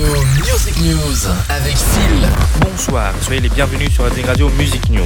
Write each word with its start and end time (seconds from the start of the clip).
Music 0.00 0.76
News 0.82 1.26
avec 1.48 1.74
Phil. 1.74 2.28
Bonsoir, 2.60 3.14
soyez 3.22 3.40
les 3.40 3.48
bienvenus 3.48 3.90
sur 3.94 4.04
Adzing 4.04 4.26
Radio 4.26 4.50
Music 4.58 4.90
News. 4.90 5.00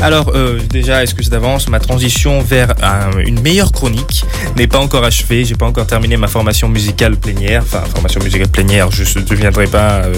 Alors 0.00 0.30
euh, 0.32 0.60
déjà, 0.70 1.02
excuse 1.02 1.28
d'avance, 1.28 1.68
ma 1.68 1.80
transition 1.80 2.40
vers 2.40 2.72
un- 2.84 3.18
une 3.18 3.40
meilleure 3.40 3.72
chronique 3.72 4.24
n'est 4.56 4.68
pas 4.68 4.78
encore 4.78 5.02
achevée. 5.02 5.44
J'ai 5.44 5.56
pas 5.56 5.66
encore 5.66 5.88
terminé 5.88 6.16
ma 6.16 6.28
formation 6.28 6.68
musicale 6.68 7.16
plénière. 7.16 7.62
Enfin, 7.64 7.82
formation 7.92 8.20
musicale 8.22 8.46
plénière, 8.46 8.92
je 8.92 9.02
ne 9.18 9.24
deviendrai 9.24 9.66
pas 9.66 10.02
euh, 10.04 10.14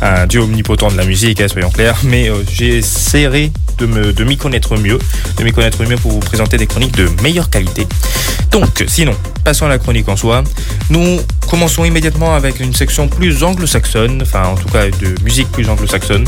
un 0.00 0.26
dieu 0.26 0.40
omnipotent 0.40 0.90
de 0.90 0.96
la 0.96 1.04
musique, 1.04 1.42
hein, 1.42 1.48
soyons 1.48 1.70
clairs. 1.70 1.96
Mais 2.04 2.30
euh, 2.30 2.42
j'essaierai 2.50 3.52
de 3.76 3.84
me- 3.84 4.12
de 4.14 4.24
m'y 4.24 4.38
connaître 4.38 4.78
mieux, 4.78 4.98
de 5.36 5.44
m'y 5.44 5.52
connaître 5.52 5.84
mieux 5.84 5.96
pour 5.98 6.12
vous 6.12 6.20
présenter 6.20 6.56
des 6.56 6.66
chroniques 6.66 6.96
de 6.96 7.06
meilleure 7.22 7.50
qualité. 7.50 7.86
Donc, 8.50 8.82
sinon, 8.88 9.12
passons 9.44 9.66
à 9.66 9.68
la 9.68 9.78
chronique 9.78 10.08
en 10.08 10.16
soi. 10.16 10.42
Nous 10.88 11.18
commençons 11.48 11.84
immédiatement 11.84 12.34
avec 12.34 12.60
une 12.60 12.74
section 12.74 13.08
plus 13.08 13.42
anglo-saxonne, 13.42 14.20
enfin 14.22 14.44
en 14.48 14.54
tout 14.54 14.68
cas 14.68 14.86
de 14.88 15.14
musique 15.22 15.50
plus 15.50 15.68
anglo-saxonne, 15.68 16.24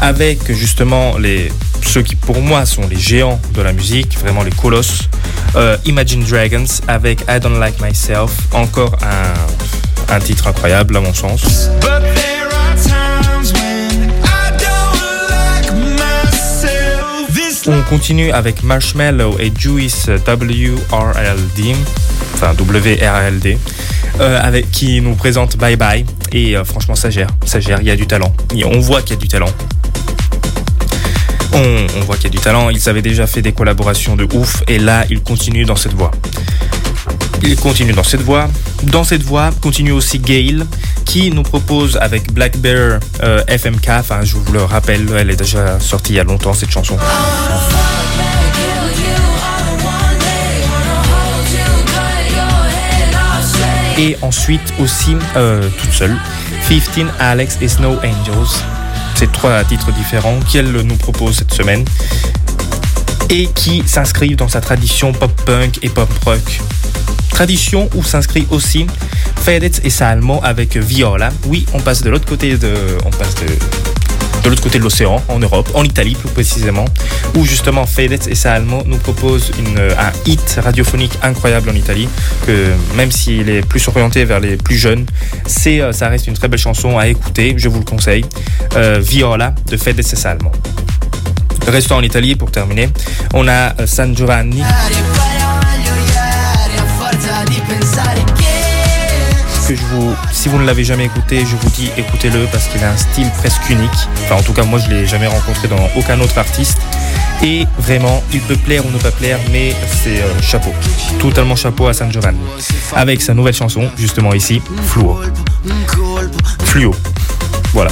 avec 0.00 0.52
justement 0.52 1.18
les, 1.18 1.50
ceux 1.82 2.02
qui 2.02 2.16
pour 2.16 2.40
moi 2.40 2.64
sont 2.64 2.86
les 2.88 2.98
géants 2.98 3.40
de 3.52 3.62
la 3.62 3.72
musique, 3.72 4.18
vraiment 4.18 4.42
les 4.42 4.52
colosses. 4.52 5.08
Euh, 5.56 5.76
Imagine 5.84 6.24
Dragons 6.24 6.64
avec 6.88 7.20
I 7.28 7.40
Don't 7.40 7.58
Like 7.58 7.80
Myself, 7.80 8.32
encore 8.52 8.96
un, 9.02 10.14
un 10.14 10.20
titre 10.20 10.46
incroyable 10.46 10.96
à 10.96 11.00
mon 11.00 11.14
sens. 11.14 11.70
On 17.66 17.80
continue 17.88 18.30
avec 18.30 18.62
Marshmallow 18.62 19.38
et 19.38 19.50
Juice 19.56 20.08
WRLD, 20.08 21.74
enfin 22.34 22.52
WRLD, 22.52 23.58
euh, 24.20 24.40
avec, 24.42 24.70
qui 24.70 25.00
nous 25.00 25.14
présente 25.14 25.56
Bye 25.56 25.76
Bye. 25.76 26.04
Et 26.32 26.56
euh, 26.56 26.64
franchement, 26.64 26.94
ça 26.94 27.10
gère, 27.10 27.28
ça 27.46 27.60
gère, 27.60 27.80
il 27.80 27.86
y 27.86 27.90
a 27.90 27.96
du 27.96 28.06
talent. 28.06 28.32
On 28.64 28.80
voit 28.80 29.02
qu'il 29.02 29.14
y 29.14 29.18
a 29.18 29.20
du 29.20 29.28
talent. 29.28 29.50
On, 31.52 32.00
voit 32.00 32.16
qu'il 32.16 32.24
y 32.24 32.26
a 32.26 32.30
du 32.30 32.38
talent. 32.38 32.68
Ils 32.70 32.88
avaient 32.88 33.02
déjà 33.02 33.26
fait 33.28 33.40
des 33.40 33.52
collaborations 33.52 34.16
de 34.16 34.26
ouf, 34.34 34.62
et 34.66 34.78
là, 34.78 35.04
ils 35.08 35.22
continuent 35.22 35.66
dans 35.66 35.76
cette 35.76 35.94
voie. 35.94 36.10
Il 37.42 37.56
continue 37.56 37.92
dans 37.92 38.02
cette 38.02 38.22
voie. 38.22 38.48
Dans 38.82 39.04
cette 39.04 39.22
voie 39.22 39.50
continue 39.60 39.92
aussi 39.92 40.18
Gail 40.18 40.64
qui 41.04 41.30
nous 41.30 41.42
propose 41.42 41.96
avec 41.98 42.32
Black 42.32 42.56
Bear 42.56 42.98
euh, 43.22 43.44
FMK, 43.46 43.88
enfin 43.90 44.24
je 44.24 44.36
vous 44.36 44.52
le 44.52 44.62
rappelle, 44.62 45.06
elle 45.16 45.30
est 45.30 45.36
déjà 45.36 45.78
sortie 45.78 46.14
il 46.14 46.16
y 46.16 46.20
a 46.20 46.24
longtemps 46.24 46.54
cette 46.54 46.70
chanson. 46.70 46.96
Et 53.96 54.16
ensuite 54.22 54.74
aussi 54.80 55.16
euh, 55.36 55.68
toute 55.80 55.92
seule, 55.92 56.16
15 56.68 57.06
Alex 57.20 57.58
et 57.60 57.68
Snow 57.68 57.96
Angels. 57.98 58.62
C'est 59.14 59.30
trois 59.30 59.62
titres 59.64 59.92
différents 59.92 60.40
qu'elle 60.50 60.72
nous 60.72 60.96
propose 60.96 61.36
cette 61.36 61.54
semaine 61.54 61.84
et 63.30 63.46
qui 63.54 63.82
s'inscrivent 63.86 64.36
dans 64.36 64.48
sa 64.48 64.60
tradition 64.60 65.12
pop-punk 65.12 65.78
et 65.82 65.88
pop-rock. 65.88 66.60
Tradition 67.30 67.88
où 67.94 68.02
s'inscrit 68.02 68.46
aussi 68.50 68.86
Fedez 69.42 69.72
et 69.84 69.90
Salmo 69.90 70.40
avec 70.42 70.76
Viola. 70.76 71.30
Oui, 71.46 71.66
on 71.74 71.80
passe 71.80 72.02
de 72.02 72.10
l'autre 72.10 72.26
côté 72.26 72.56
de, 72.56 72.74
on 73.04 73.10
passe 73.10 73.34
de, 73.36 73.46
de 74.42 74.50
l'autre 74.50 74.62
côté 74.62 74.78
de 74.78 74.84
l'océan, 74.84 75.22
en 75.28 75.38
Europe, 75.38 75.70
en 75.74 75.84
Italie 75.84 76.14
plus 76.14 76.28
précisément, 76.28 76.84
où 77.36 77.44
justement 77.44 77.86
Fedez 77.86 78.28
et 78.28 78.34
Salmo 78.34 78.82
nous 78.86 78.98
proposent 78.98 79.50
une, 79.58 79.78
un 79.78 80.12
hit 80.26 80.60
radiophonique 80.62 81.18
incroyable 81.22 81.70
en 81.70 81.74
Italie, 81.74 82.08
que 82.46 82.72
même 82.96 83.10
s'il 83.10 83.48
est 83.48 83.66
plus 83.66 83.86
orienté 83.88 84.24
vers 84.24 84.40
les 84.40 84.56
plus 84.56 84.76
jeunes, 84.76 85.06
c'est, 85.46 85.80
euh, 85.80 85.92
ça 85.92 86.08
reste 86.08 86.26
une 86.26 86.34
très 86.34 86.48
belle 86.48 86.60
chanson 86.60 86.98
à 86.98 87.08
écouter, 87.08 87.54
je 87.56 87.68
vous 87.68 87.78
le 87.78 87.84
conseille. 87.84 88.24
Euh, 88.76 89.00
Viola 89.00 89.54
de 89.70 89.76
Fedez 89.76 90.00
et 90.00 90.16
Salmo. 90.16 90.50
Restons 91.66 91.96
en 91.96 92.02
Italie 92.02 92.34
pour 92.34 92.50
terminer. 92.50 92.88
On 93.32 93.48
a 93.48 93.74
euh, 93.80 93.86
San 93.86 94.14
Giovanni. 94.14 94.62
Que 99.66 99.74
je 99.76 99.82
vous, 99.84 100.14
si 100.32 100.48
vous 100.48 100.58
ne 100.58 100.64
l'avez 100.64 100.84
jamais 100.84 101.04
écouté, 101.04 101.40
je 101.40 101.56
vous 101.56 101.70
dis 101.70 101.90
écoutez-le 101.96 102.46
parce 102.52 102.66
qu'il 102.68 102.82
a 102.84 102.90
un 102.90 102.96
style 102.96 103.30
presque 103.38 103.68
unique. 103.70 103.90
Enfin, 104.24 104.36
en 104.36 104.42
tout 104.42 104.52
cas, 104.52 104.62
moi, 104.64 104.78
je 104.78 104.90
l'ai 104.90 105.06
jamais 105.06 105.26
rencontré 105.26 105.68
dans 105.68 105.88
aucun 105.96 106.20
autre 106.20 106.36
artiste. 106.38 106.78
Et 107.42 107.64
vraiment, 107.78 108.22
il 108.32 108.40
peut 108.40 108.56
plaire 108.56 108.84
ou 108.86 108.90
ne 108.90 108.98
pas 108.98 109.10
plaire, 109.10 109.38
mais 109.52 109.74
c'est 110.02 110.20
euh, 110.20 110.40
chapeau. 110.42 110.72
Totalement 111.18 111.56
chapeau 111.56 111.86
à 111.86 111.94
San 111.94 112.10
Giovanni. 112.12 112.38
Avec 112.94 113.22
sa 113.22 113.34
nouvelle 113.34 113.54
chanson, 113.54 113.90
justement 113.96 114.34
ici, 114.34 114.60
Fluo. 114.86 115.20
Fluo. 116.64 116.94
Voilà. 117.72 117.90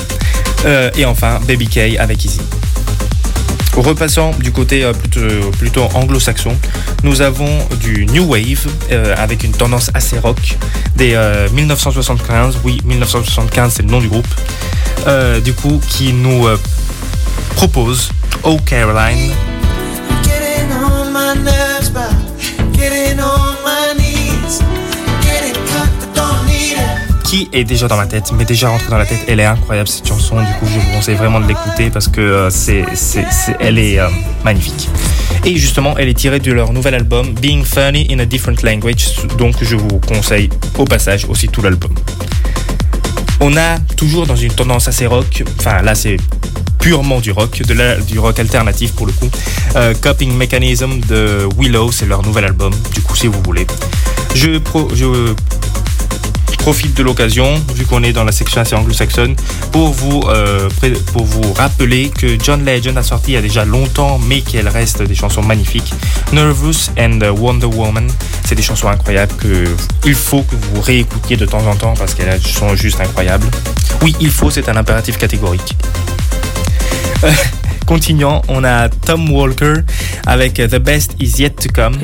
Euh, 0.65 0.91
et 0.97 1.05
enfin, 1.05 1.41
Baby 1.47 1.69
K 1.69 1.99
avec 1.99 2.25
Easy. 2.25 2.41
Repassant 3.77 4.33
du 4.39 4.53
côté 4.53 4.85
euh, 4.85 4.93
plutôt, 4.93 5.51
plutôt 5.59 5.89
anglo-saxon, 5.95 6.57
nous 7.05 7.23
avons 7.23 7.49
du 7.81 8.07
New 8.07 8.25
Wave 8.25 8.67
euh, 8.91 9.15
avec 9.17 9.45
une 9.45 9.53
tendance 9.53 9.91
assez 9.95 10.19
rock 10.19 10.59
des 10.97 11.15
euh, 11.15 11.49
1975. 11.51 12.59
Oui, 12.65 12.81
1975 12.85 13.73
c'est 13.73 13.83
le 13.83 13.89
nom 13.89 14.01
du 14.01 14.09
groupe. 14.09 14.29
Euh, 15.07 15.41
du 15.41 15.53
coup, 15.53 15.81
qui 15.89 16.13
nous 16.13 16.47
euh, 16.47 16.59
propose 17.57 18.11
Oh 18.45 18.59
Caroline, 18.65 19.33
est 27.53 27.65
déjà 27.65 27.89
dans 27.89 27.97
ma 27.97 28.07
tête, 28.07 28.31
mais 28.37 28.45
déjà 28.45 28.69
rentrée 28.69 28.91
dans 28.91 28.99
la 28.99 29.07
tête. 29.07 29.21
Elle 29.27 29.41
est 29.41 29.45
incroyable 29.45 29.89
cette 29.89 30.07
chanson. 30.07 30.37
Du 30.41 30.53
coup, 30.59 30.67
je 30.67 30.79
vous 30.79 30.93
conseille 30.95 31.15
vraiment 31.17 31.41
de 31.41 31.47
l'écouter 31.49 31.91
parce 31.91 32.09
que 32.09 32.21
euh, 32.21 32.51
c'est, 32.51 32.85
c'est, 32.95 33.25
c'est- 33.31 33.57
elle 33.61 33.79
est 33.79 33.99
euh, 33.99 34.09
magnifique. 34.45 34.89
Et 35.45 35.57
justement, 35.57 35.97
elle 35.99 36.09
est 36.09 36.15
tirée 36.15 36.39
de 36.41 36.53
leur 36.53 36.73
nouvel 36.73 36.95
album 36.95 37.33
Being 37.35 37.65
Funny 37.65 38.07
in 38.11 38.19
a 38.21 38.25
Different 38.27 38.63
Language. 38.63 39.07
Donc, 39.39 39.57
je 39.63 39.77
vous 39.77 39.99
conseille 40.07 40.51
au 40.79 40.85
passage 40.85 41.25
aussi 41.29 41.49
tout 41.49 41.63
l'album. 41.63 41.93
On 43.41 43.57
a 43.57 43.79
toujours 43.97 44.27
dans 44.27 44.37
une 44.37 44.53
tendance 44.53 44.87
assez 44.89 45.07
rock. 45.07 45.43
Enfin, 45.59 45.83
là, 45.83 45.95
c'est 45.95 46.17
purement 46.79 47.21
du 47.21 47.33
rock, 47.33 47.63
de 47.63 47.75
la- 47.75 47.97
du 47.97 48.19
rock 48.19 48.39
alternatif 48.39 48.93
pour 48.93 49.07
le 49.07 49.13
coup. 49.13 49.29
Euh, 49.77 49.95
Coping 50.01 50.33
Mechanism 50.37 51.01
de 51.09 51.49
Willow, 51.59 51.91
c'est 51.93 52.07
leur 52.07 52.23
nouvel 52.23 52.45
album. 52.45 52.73
Du 52.95 53.01
coup, 53.01 53.17
si 53.17 53.27
vous 53.27 53.41
voulez. 53.43 53.67
Je, 54.35 54.59
pro- 54.59 54.89
je 54.95 55.33
profite 56.63 56.97
de 56.97 57.03
l'occasion, 57.03 57.61
vu 57.75 57.85
qu'on 57.87 58.05
est 58.05 58.13
dans 58.13 58.23
la 58.23 58.31
section 58.31 58.61
assez 58.61 58.77
anglo-saxonne, 58.77 59.35
pour 59.73 59.89
vous, 59.91 60.23
euh, 60.29 60.69
pour 61.13 61.25
vous 61.25 61.53
rappeler 61.55 62.09
que 62.09 62.39
John 62.41 62.65
Legend 62.65 62.97
a 62.97 63.03
sorti 63.03 63.33
il 63.33 63.35
y 63.35 63.37
a 63.37 63.43
déjà 63.43 63.65
longtemps, 63.65 64.21
mais 64.21 64.43
qu'elle 64.43 64.69
reste 64.69 65.03
des 65.03 65.17
chansons 65.17 65.43
magnifiques. 65.43 65.93
Nervous 66.33 66.89
and 66.97 67.19
Wonder 67.37 67.67
Woman, 67.67 68.09
c'est 68.45 68.55
des 68.55 68.63
chansons 68.63 68.87
incroyables 68.87 69.35
que 69.35 69.65
il 70.05 70.15
faut 70.15 70.43
que 70.43 70.55
vous 70.55 70.81
réécoutiez 70.81 71.37
de 71.37 71.47
temps 71.47 71.67
en 71.67 71.75
temps 71.75 71.95
parce 71.99 72.15
qu'elles 72.15 72.41
sont 72.41 72.77
juste 72.77 73.01
incroyables. 73.01 73.49
Oui, 74.01 74.15
il 74.21 74.31
faut, 74.31 74.49
c'est 74.49 74.69
un 74.69 74.77
impératif 74.77 75.19
catégorique. 75.19 75.77
Continuant, 77.93 78.41
on 78.49 78.65
a 78.65 78.89
Tom 78.89 79.31
Walker 79.31 79.75
avec 80.27 80.55
The 80.55 80.79
Best 80.79 81.15
Is 81.21 81.43
Yet 81.43 81.51
to 81.57 81.69
Come. 81.75 81.99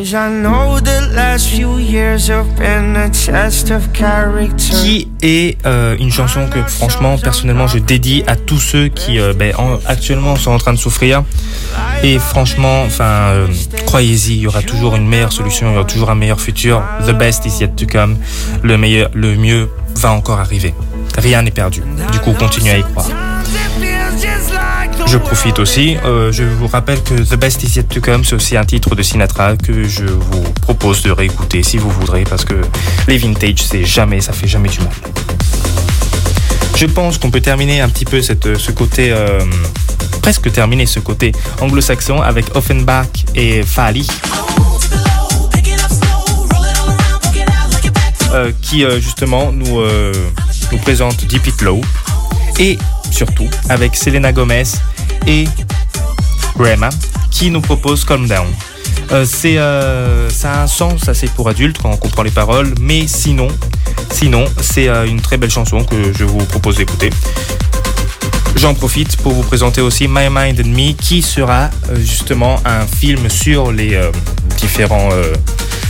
Qui 4.82 5.09
est 5.22 5.56
euh, 5.65 5.97
une 5.99 6.12
chanson 6.12 6.47
que 6.53 6.62
franchement 6.65 7.16
personnellement 7.16 7.66
je 7.69 7.78
dédie 7.78 8.22
à 8.26 8.37
tous 8.37 8.59
ceux 8.59 8.88
qui 8.88 9.19
euh, 9.19 9.32
ben, 9.32 9.54
en- 9.56 9.78
actuellement 9.87 10.37
sont 10.37 10.50
en 10.50 10.59
train 10.59 10.75
de 10.75 10.78
souffrir. 10.78 11.22
Et 12.03 12.19
franchement 12.19 12.82
enfin 12.82 13.31
euh, 13.31 13.47
croyez-y 13.87 14.34
il 14.34 14.41
y 14.41 14.47
aura 14.47 14.60
toujours 14.60 14.94
une 14.94 15.09
meilleure 15.09 15.32
solution 15.32 15.70
il 15.70 15.72
y 15.72 15.76
aura 15.78 15.87
toujours 15.87 16.10
un 16.10 16.15
meilleur 16.16 16.38
futur. 16.38 16.82
The 17.06 17.12
best 17.12 17.47
is 17.47 17.62
yet 17.62 17.76
to 17.76 17.87
come 17.87 18.19
le 18.62 18.76
meilleur 18.76 19.09
le 19.15 19.37
mieux 19.37 19.70
va 19.97 20.12
encore 20.12 20.38
arriver. 20.38 20.75
Rien 21.16 21.41
n'est 21.41 21.50
perdu. 21.50 21.82
Du 22.12 22.19
coup 22.19 22.35
continuez 22.35 22.73
à 22.73 22.79
y 22.79 22.82
croire 22.82 23.06
je 25.06 25.19
profite 25.19 25.59
aussi, 25.59 25.97
euh, 26.05 26.33
je 26.33 26.43
vous 26.43 26.67
rappelle 26.67 27.03
que 27.03 27.15
The 27.15 27.37
Best 27.37 27.62
Is 27.62 27.77
Yet 27.77 27.85
To 27.85 28.00
Come, 28.00 28.25
c'est 28.25 28.35
aussi 28.35 28.56
un 28.56 28.65
titre 28.65 28.95
de 28.95 29.03
Sinatra 29.03 29.56
que 29.56 29.85
je 29.89 30.05
vous 30.05 30.43
propose 30.62 31.03
de 31.03 31.11
réécouter 31.11 31.62
si 31.62 31.77
vous 31.79 31.91
voudrez, 31.91 32.25
parce 32.25 32.45
que 32.45 32.55
les 33.06 33.19
vintage, 33.19 33.62
c'est 33.62 33.85
jamais, 33.85 34.21
ça 34.21 34.33
fait 34.33 34.49
jamais 34.49 34.69
du 34.69 34.79
mal. 34.81 34.93
Je 36.77 36.87
pense 36.87 37.19
qu'on 37.19 37.31
peut 37.31 37.41
terminer 37.41 37.81
un 37.81 37.89
petit 37.89 38.05
peu 38.05 38.23
cette, 38.23 38.56
ce 38.56 38.71
côté, 38.71 39.11
euh, 39.11 39.41
presque 40.23 40.50
terminer 40.53 40.87
ce 40.87 41.00
côté 41.00 41.33
anglo-saxon 41.61 42.21
avec 42.21 42.55
Offenbach 42.55 43.09
et 43.35 43.62
Fali. 43.62 44.06
euh, 48.33 48.53
qui 48.62 48.85
euh, 48.85 49.00
justement 49.00 49.53
nous, 49.53 49.81
euh, 49.81 50.12
nous 50.73 50.79
présente 50.79 51.25
Deep 51.25 51.47
It 51.47 51.62
Low 51.62 51.81
et 52.58 52.78
surtout 53.10 53.49
avec 53.69 53.96
Selena 53.96 54.32
Gomez 54.32 54.64
et 55.26 55.44
Rema 56.58 56.90
qui 57.31 57.50
nous 57.50 57.60
propose 57.60 58.05
Calm 58.05 58.26
Down. 58.26 58.46
Euh, 59.12 59.25
c'est, 59.25 59.56
euh, 59.56 60.28
ça 60.28 60.52
a 60.52 60.62
un 60.64 60.66
sens 60.66 61.08
assez 61.08 61.28
pour 61.28 61.49
adultes 61.49 61.78
quand 61.81 61.90
on 61.90 61.96
comprend 61.96 62.22
les 62.22 62.31
paroles, 62.31 62.75
mais 62.81 63.06
sinon, 63.06 63.49
Sinon, 64.10 64.46
c'est 64.60 64.88
euh, 64.88 65.06
une 65.06 65.20
très 65.20 65.37
belle 65.37 65.50
chanson 65.50 65.84
que 65.84 66.12
je 66.19 66.25
vous 66.25 66.38
propose 66.38 66.76
d'écouter. 66.76 67.10
J'en 68.56 68.75
profite 68.75 69.16
pour 69.19 69.32
vous 69.32 69.43
présenter 69.43 69.81
aussi 69.81 70.08
My 70.08 70.28
Mind 70.31 70.61
and 70.61 70.69
Me, 70.69 70.93
qui 70.93 71.22
sera 71.22 71.70
justement 71.96 72.56
un 72.64 72.87
film 72.87 73.28
sur 73.28 73.70
les 73.70 74.00
différents 74.56 75.11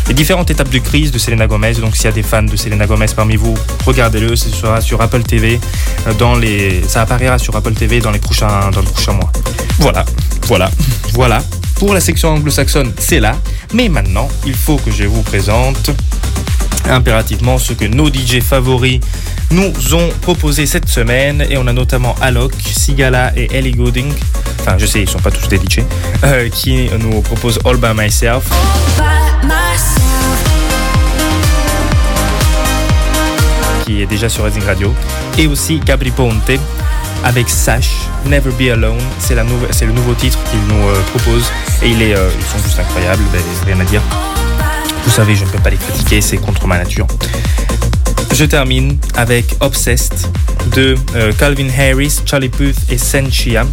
les 0.09 0.15
différentes 0.15 0.51
étapes 0.51 0.71
de 0.71 0.79
crise 0.79 1.11
de 1.13 1.19
Selena 1.19 1.47
Gomez. 1.47 1.75
Donc, 1.75 1.95
s'il 1.95 2.07
y 2.07 2.09
a 2.09 2.13
des 2.13 2.23
fans 2.23 2.43
de 2.43 2.57
Selena 2.57 2.87
Gomez 2.87 3.07
parmi 3.15 3.37
vous, 3.37 3.55
regardez-le. 3.87 4.37
Ce 4.37 4.49
sera 4.51 4.81
sur 4.81 5.01
Apple 5.03 5.23
TV. 5.23 5.61
euh, 6.07 6.15
Dans 6.15 6.35
les, 6.35 6.83
ça 6.89 7.03
apparaîtra 7.03 7.39
sur 7.39 7.55
Apple 7.57 7.75
TV 7.75 8.01
dans 8.01 8.11
les 8.11 8.19
prochains, 8.19 8.71
dans 8.71 8.81
les 8.81 8.87
prochains 8.87 9.13
mois. 9.13 9.31
Voilà, 9.79 10.05
voilà, 10.47 10.71
voilà. 11.13 11.43
Pour 11.77 11.95
la 11.95 12.01
section 12.01 12.31
anglo-saxonne, 12.31 12.93
c'est 12.99 13.21
là. 13.21 13.37
Mais 13.75 13.89
maintenant, 13.89 14.29
il 14.47 14.55
faut 14.55 14.77
que 14.79 14.91
je 14.91 15.05
vous 15.05 15.23
présente 15.23 15.91
impérativement 16.89 17.59
ce 17.59 17.75
que 17.75 17.85
nos 17.85 18.09
DJ 18.09 18.41
favoris 18.41 19.01
nous 19.51 19.73
ont 19.95 20.09
proposé 20.23 20.65
cette 20.67 20.89
semaine 20.89 21.45
et 21.51 21.57
on 21.59 21.67
a 21.67 21.73
notamment 21.73 22.15
Alok, 22.23 22.53
Sigala 22.63 23.33
et 23.37 23.49
Ellie 23.55 23.73
Goulding 23.73 24.11
enfin 24.61 24.77
je 24.79 24.87
sais 24.87 25.03
ils 25.03 25.09
sont 25.09 25.19
pas 25.19 25.31
tous 25.31 25.49
des 25.49 25.57
DJ 25.59 25.81
euh, 26.25 26.49
qui 26.49 26.89
nous 26.99 27.21
proposent 27.21 27.59
All 27.67 27.77
by 27.77 27.89
myself. 27.95 28.45
Qui 33.85 34.03
est 34.03 34.07
déjà 34.07 34.29
sur 34.29 34.45
Rising 34.45 34.65
Radio 34.65 34.95
et 35.39 35.47
aussi 35.47 35.81
Gabri 35.81 36.11
Ponte 36.11 36.51
avec 37.25 37.49
Sash 37.49 37.91
Never 38.27 38.51
Be 38.51 38.71
Alone 38.73 38.99
c'est 39.19 39.35
le 39.35 39.93
nouveau 39.93 40.15
titre 40.15 40.39
qu'ils 40.51 40.63
nous 40.69 40.89
euh, 40.89 41.01
proposent 41.15 41.51
et 41.83 41.93
euh, 42.15 42.31
ils 42.39 42.45
sont 42.47 42.59
juste 42.63 42.79
incroyables 42.79 43.23
ben, 43.33 43.41
rien 43.67 43.81
à 43.81 43.85
dire 43.85 44.03
Vous 45.05 45.11
savez, 45.11 45.35
je 45.35 45.45
ne 45.45 45.51
peux 45.51 45.59
pas 45.59 45.71
les 45.71 45.77
critiquer, 45.77 46.21
c'est 46.21 46.37
contre 46.37 46.67
ma 46.67 46.79
nature. 46.79 47.07
Je 48.35 48.45
termine 48.45 48.99
avec 49.17 49.57
Obsessed 49.61 50.13
de 50.75 50.97
euh, 51.15 51.33
Calvin 51.39 51.69
Harris, 51.69 52.21
Charlie 52.27 52.51
Puth 52.51 52.77
et 52.91 52.99
Senchia, 52.99 53.65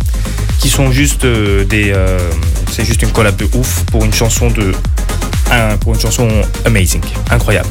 qui 0.59 0.69
sont 0.69 0.91
juste 0.91 1.25
des. 1.25 1.93
C'est 2.75 2.83
juste 2.83 3.01
une 3.03 3.11
collab 3.11 3.37
de 3.37 3.47
ouf 3.53 3.85
pour 3.85 4.03
une 4.03 4.13
chanson 4.13 4.49
de. 4.49 4.73
pour 5.79 5.93
une 5.93 5.99
chanson 5.99 6.27
amazing, 6.65 7.01
incroyable. 7.29 7.69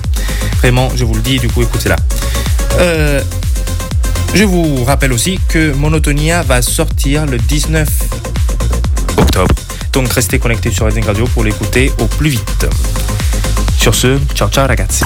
Vraiment, 0.59 0.89
je 0.97 1.05
vous 1.05 1.15
le 1.15 1.21
dis, 1.21 1.39
du 1.39 1.49
coup, 1.49 1.62
écoutez-la. 1.62 1.97
Euh, 2.79 3.21
je 4.35 4.45
vous 4.45 4.83
rappelle 4.85 5.12
aussi 5.12 5.39
que 5.49 5.75
Monotonia 5.75 6.43
va 6.43 6.62
sortir 6.62 7.27
le 7.27 7.37
19 7.37 7.87
octobre. 9.19 9.55
Donc 9.93 10.11
restez 10.11 10.39
connectés 10.39 10.71
sur 10.71 10.87
Rising 10.87 11.05
Radio 11.05 11.27
pour 11.27 11.45
l'écouter 11.45 11.93
au 11.99 12.06
plus 12.06 12.31
vite. 12.31 12.67
Sur 13.79 13.95
ce, 13.95 14.19
ciao 14.35 14.49
ciao 14.49 14.67
ragazzi. 14.67 15.05